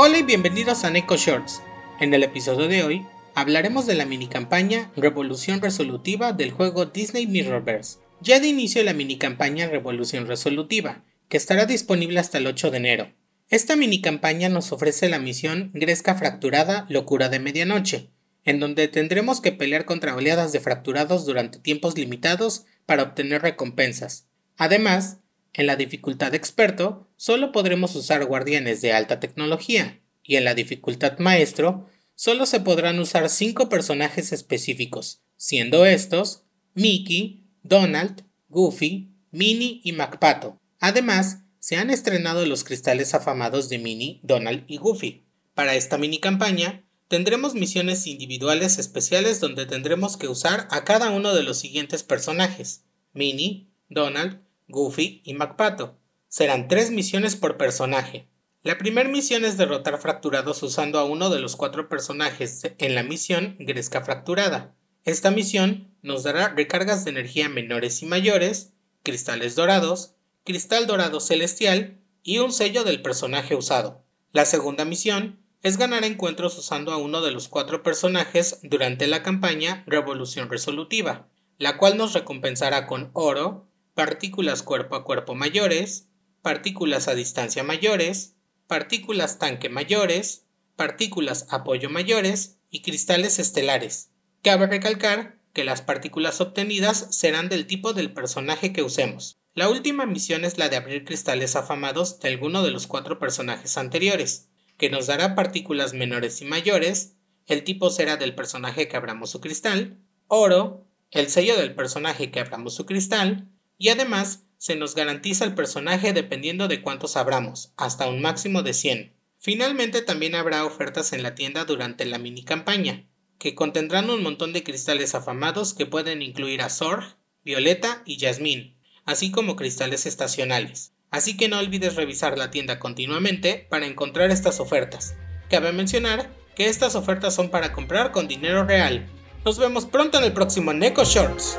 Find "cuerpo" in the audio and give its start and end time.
84.62-84.94, 85.02-85.34